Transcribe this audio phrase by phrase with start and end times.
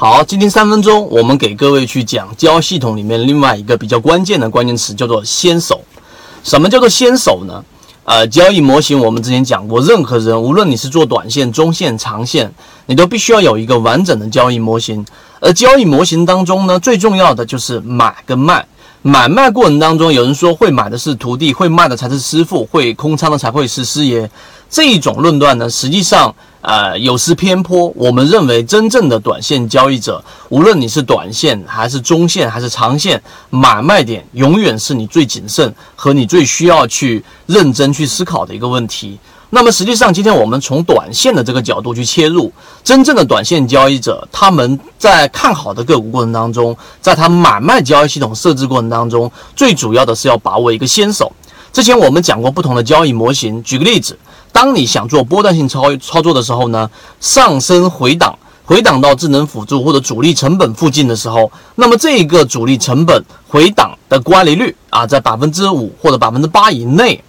[0.00, 5.80] 好，今天三分钟，我们给各位去讲交易系统里面另外一个比较关键的关键词，叫做先手。
[6.44, 7.64] 什么叫做先手呢？
[8.04, 12.54] 呃，交易模型我们之前讲过，任何人无论你是做短线、中线、长线，
[12.86, 15.04] 你都必须要有一个完整的交易模型。
[15.40, 18.64] 而交易模型当中呢，最重要的就是买跟卖。
[19.02, 24.30] 买卖过程当中，有人说会买的是徒弟，会卖的才是师傅，会空仓的才会是师爷。
[24.70, 26.32] 这一种论断呢，实际上。
[26.68, 27.90] 呃，有失偏颇。
[27.96, 39.18] 我们认为，真正的短线交易者，无论你是短线还是中线还是长线，买卖点永远是你最谨慎和你最需要去认真去思考的一个问题。
[39.48, 42.52] 那么，实际上，今天我们从短线的这个角度去切入，
[42.84, 51.32] 真正的短线交易者，他们在看好的个股过程当中，在他买卖交易系统设置过程当中，最主要的是要把握一个先手。
[51.72, 54.18] 之前我们讲过不同的交易模型，举个例子。
[54.50, 56.90] 当你想做波段性操操作的时候呢，
[57.20, 67.22] 上升回档，回档到智能辅助或者主力成本附近的时候，那么这个主力成本回档的乖离率啊，在百分之五或者百分之八以内，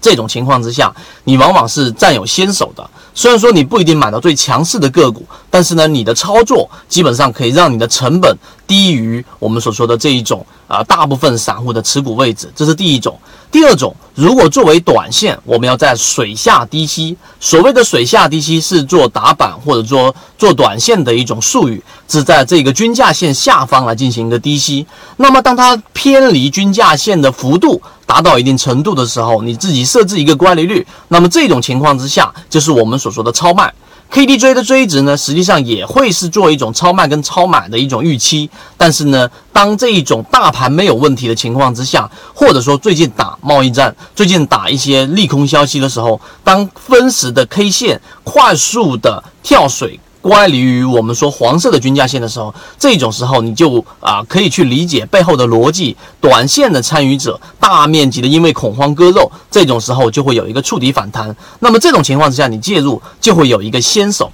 [0.00, 2.88] 这种情况之下，你往往是占有先手的。
[3.12, 8.34] 虽然说你不一定买到最强势的个股，但是呢，你的操作基本上可以让你的成本
[8.66, 13.18] 低于我们所说的这一种啊，大部分散户的持股位置，这是第一种。
[13.56, 17.16] 第二种，如果作为短线，我们要在水下低吸。
[17.40, 24.86] 所谓的水下低吸是做打板或者说做短线的一种术语，是在这个均价线下方来进行一个低吸。
[25.16, 33.72] 那么，当它偏离均价线的幅度达到一定程度的时候，你自己设置一个乖离率，那么这种情况之下，就是我们所说的超卖。
[34.12, 38.48] KDJ 的追值呢，实际上也会是做一种超卖跟超买的一种预期。
[38.76, 50.00] 但是呢，当这一种大盘没有问题的情况之下，或者说最近打贸易战、最近打一些利空消息的时候，当分时的 K 线快速的跳水。
[50.26, 55.96] 乖离于我们说黄色的均价线的时候，这种时候你就啊可以去理解背后的逻辑。
[56.20, 61.36] 短线的参与者大面积的因为恐慌割肉，这种时候就会有一个触底反弹。
[61.60, 64.32] 那么这种情况之下，你介入就会有一个先手。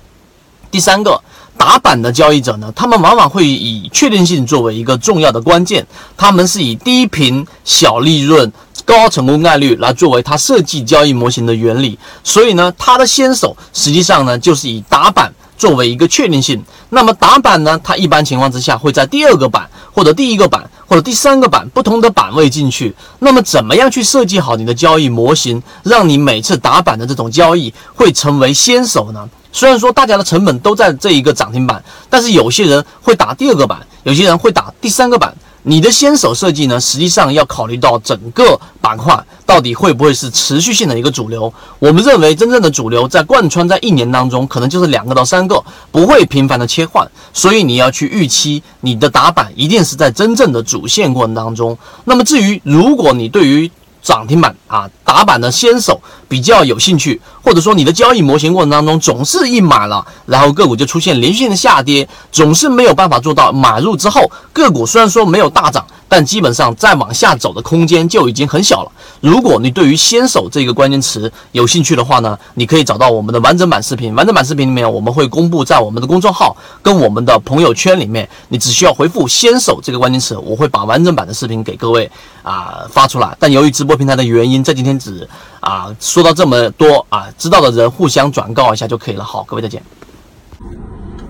[0.70, 1.20] 第三个
[1.58, 5.86] 打板的交易者呢，他们往往会以确定性作为一个重要的关键，
[6.16, 8.50] 他们是以低频小利润、
[8.86, 11.98] 高成功概率来作为他设计交易模型的原理。
[12.24, 15.30] 所以呢，他的先手实际上呢就是以打板。
[15.62, 17.80] 作为一个确定性，那么打板呢？
[17.84, 22.92] 它一般情况之下会在第二个板或者第一个板或者第三个板不同的板位进去。
[23.20, 29.28] 那么怎么样去设计好你的交易模型，让你每次打板的这种交易会成为先手呢？
[29.52, 31.80] 虽然说大家的成本都在这一个涨停板，
[32.10, 35.32] 但是有些人会打第二个板，有些人会打第三个板。
[35.64, 41.52] 你的先手设计呢，实际上要考虑到整个板块到底会不会是持续性的一个主流。
[41.78, 45.62] 我们认为，真正的主流在贯穿在一年当中，可能就是两个到三个，
[45.92, 47.08] 不会频繁的切换。
[47.32, 51.78] 所以你要去预期你的打板一定是在真正的主线过程当中。
[52.04, 53.70] 那么至于如果你对于
[54.02, 65.86] 涨停板啊，打板的先手比较有兴趣，或者说你的交易模型过程当中总是一买了，然后个股就出现连续性的下跌，总是没有办法做到买入之后个股虽然说没有大涨。
[66.12, 68.92] 但基本上再往下走的空间就已经很小了。
[69.22, 74.14] 如果你对于先手这个关键词有兴趣的话呢，你可以找到我们的完整版视频。
[74.14, 78.28] 完整版视频里面我们会公布在我们的公众号跟我们的朋友圈里面。
[78.48, 82.10] 你只需要回复“先手”这个关键词，我会把完整版的视频给各位
[82.42, 83.34] 啊发出来。
[83.40, 85.26] 但由于直播平台的原因，这几天只
[85.60, 89.24] 啊说到这么多啊，知道的人互相转告一下就可以了。
[89.24, 89.82] 好，各位再见。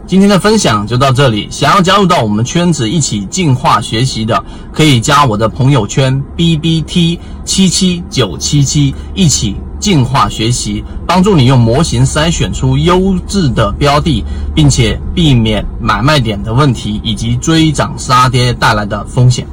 [0.05, 1.49] 今天的分享就到这里。
[1.51, 14.25] 想要加入到我们圈子一起进化学习的，可以加我的朋友圈 B B T 七七九七七，一起进化学习，帮助你用模型筛选出优质的标的，
[14.55, 19.47] 并且避免买卖点的问题以及追涨杀跌带来的风险。